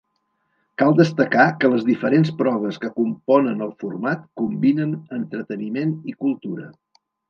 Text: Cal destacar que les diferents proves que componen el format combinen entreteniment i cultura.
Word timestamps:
Cal 0.81 0.95
destacar 0.99 1.43
que 1.63 1.71
les 1.73 1.85
diferents 1.91 2.33
proves 2.41 2.81
que 2.87 2.91
componen 2.97 3.63
el 3.69 3.77
format 3.85 4.27
combinen 4.45 5.01
entreteniment 5.23 5.97
i 6.15 6.21
cultura. 6.27 6.73